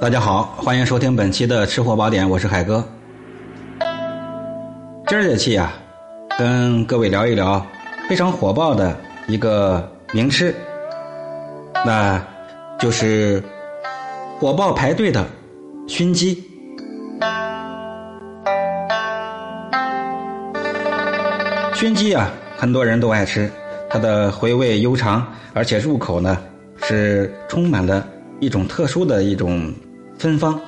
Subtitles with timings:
[0.00, 2.84] 大家好，欢迎收听本期的吃货宝典，我是海哥。
[5.06, 5.72] 今儿这期啊，
[6.38, 7.64] 跟各位聊一聊
[8.08, 8.96] 非常火爆的
[9.26, 10.54] 一个名吃，
[11.86, 12.22] 那
[12.78, 13.42] 就是
[14.38, 15.24] 火爆排队的
[15.86, 16.42] 熏鸡。
[21.74, 23.50] 熏鸡啊，很多人都爱吃，
[23.88, 26.38] 它的回味悠长，而且入口呢
[26.82, 28.06] 是充满了
[28.44, 29.72] 一种特殊的一种。
[30.16, 30.58] 芬芳，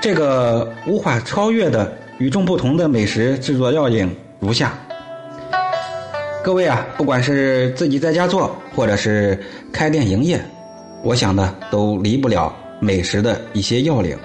[0.00, 4.78] 这个无法超越的与众不同的美食制作要领如下。
[6.44, 9.36] 各位啊，不管是自己在家做，或者是
[9.72, 10.40] 开店营业，
[11.02, 14.16] 我想呢，都离不了美食的一些要领。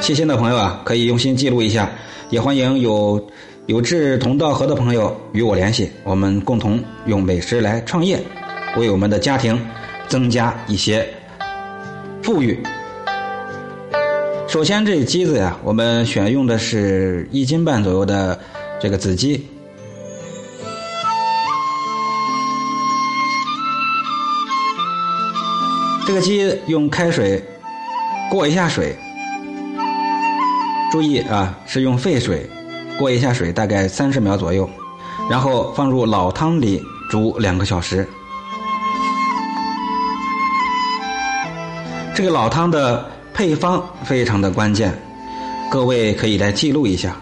[0.00, 1.90] 细心的朋友啊，可以用心记录一下，
[2.30, 3.22] 也欢迎有
[3.66, 8.22] 有志同道合的朋友与我联系，我们共同用美食来创业，
[8.76, 9.58] 为我们的家庭。
[10.08, 11.04] 增加一些
[12.22, 12.62] 富裕。
[14.46, 18.38] 首先，这鸡子呀，我们选用的是一斤半左右的
[18.80, 19.44] 这个子鸡。
[26.06, 27.42] 这个鸡用开水
[28.30, 28.94] 过一下水，
[30.92, 32.48] 注意啊，是用沸水
[32.96, 34.70] 过一下水，大概三十秒左右，
[35.28, 36.80] 然后放入老汤里
[37.10, 38.06] 煮两个小时。
[42.16, 44.90] 这个老汤的配方非常的关键，
[45.70, 47.14] 各位可以来记录一下。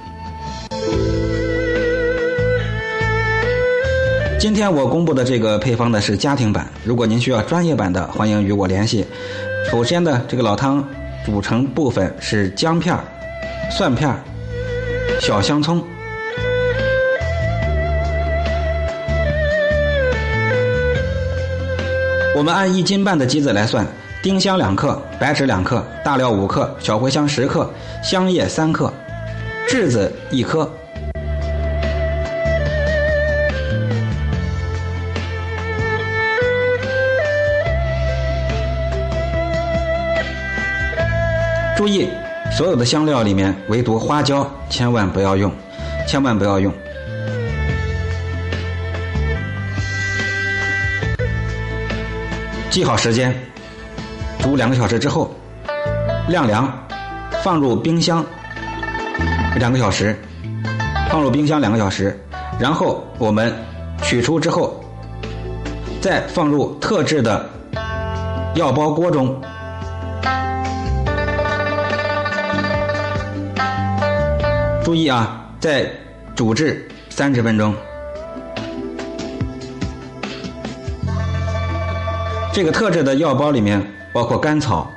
[4.38, 9.04] 今天我公布的这个配方呢是家庭版，如果您需要专业版的，欢迎与我联系。
[9.68, 10.88] 首先呢，这个老汤
[11.26, 12.96] 组成部分是姜片、
[13.76, 14.16] 蒜片、
[15.20, 15.82] 小香葱。
[22.36, 23.84] 我们按一斤半的鸡子来算。
[24.24, 27.70] 丁香两克，白芷两克，大料五克，小茴香十克，
[28.02, 28.90] 香叶三克，
[29.68, 30.66] 栀子一颗。
[41.76, 42.08] 注意，
[42.50, 45.52] 所有的香料里面，唯独花椒千万不要用，
[46.08, 46.72] 千万不要用。
[52.70, 53.38] 记好时间。
[54.44, 55.34] 煮两个小时之后，
[56.28, 56.70] 晾凉，
[57.42, 58.22] 放入冰箱
[59.56, 60.14] 两个小时，
[61.08, 62.14] 放入冰箱两个小时，
[62.60, 63.50] 然后我们
[64.02, 64.84] 取出之后，
[65.98, 67.48] 再放入特制的
[68.54, 69.34] 药包锅中，
[74.84, 75.90] 注意啊，再
[76.36, 77.74] 煮至三十分钟。
[82.52, 83.82] 这个特制的药包里面。
[84.14, 84.88] 包括甘草、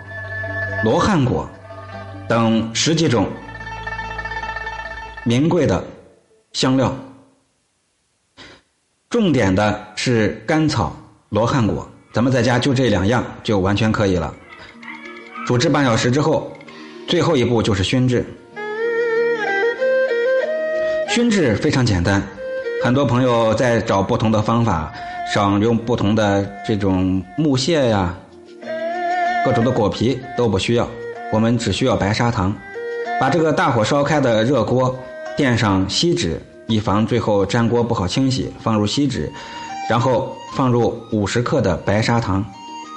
[0.84, 1.50] 罗汉果
[2.30, 3.28] 等十几种
[5.24, 5.84] 名贵的
[6.54, 6.96] 香料，
[9.10, 10.96] 重点的是甘草、
[11.30, 14.32] 罗汉果，咱们在家就这两样就完全可以了。
[15.48, 16.56] 煮至半小时之后，
[17.08, 18.24] 最后一步就是熏制。
[21.10, 22.22] 熏制非常简单，
[22.84, 24.94] 很多朋友在找不同的方法，
[25.34, 28.16] 想用不同的这种木屑呀。
[29.48, 30.86] 各种的果皮都不需要，
[31.32, 32.54] 我们只需要白砂糖。
[33.18, 34.94] 把这个大火烧开的热锅
[35.38, 36.38] 垫上锡纸，
[36.68, 38.52] 以防最后粘锅不好清洗。
[38.60, 39.32] 放入锡纸，
[39.90, 42.44] 然后放入五十克的白砂糖。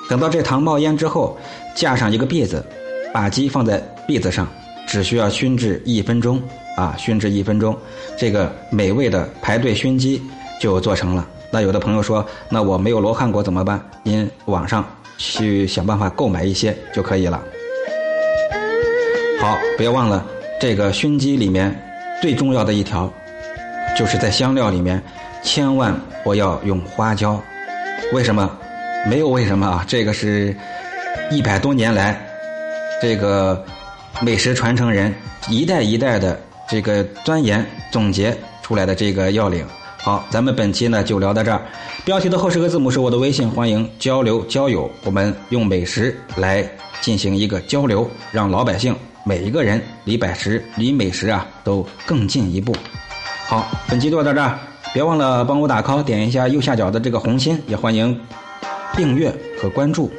[0.09, 1.39] 等到这糖冒烟之后，
[1.72, 2.66] 架上一个篦子，
[3.15, 4.44] 把鸡放在篦子上，
[4.89, 6.43] 只需要熏制一分钟
[6.77, 7.78] 啊，熏制一分钟，
[8.19, 10.21] 这个美味的排队熏鸡
[10.60, 11.25] 就做成了。
[11.53, 13.81] 那有的朋友说，那我没有罗汉果怎么办？
[14.03, 14.84] 您网上。
[15.21, 17.43] 去想办法购买一些就可以了。
[19.39, 20.27] 好，别忘了
[20.59, 21.75] 这个熏鸡里面
[22.23, 23.13] 最重要的一条，
[23.97, 25.01] 就是在香料里面
[25.43, 25.95] 千万
[26.25, 27.41] 不要用花椒。
[28.15, 28.51] 为什么？
[29.07, 29.84] 没有为什么啊？
[29.87, 30.57] 这个是
[31.31, 32.19] 一百多年来
[33.03, 33.63] 这个
[34.23, 35.15] 美食传承人
[35.51, 39.66] 一代一代的这个钻研总结出来的这个要领。
[40.03, 41.61] 好，咱们本期呢就聊到这儿。
[42.07, 44.91] 标题的后十个字母是我的微信，欢迎交流交友。
[45.05, 46.67] 我们用美食来
[47.03, 52.75] 进行一个交流，让老百姓每一个人离百食、离美食啊都更进一步。
[53.47, 54.59] 好，本期就到这儿，
[54.95, 58.19] 别忘了帮我打 call，点一下右下角的这个红心，也欢迎
[58.97, 59.31] 订阅
[59.61, 60.11] 和关注。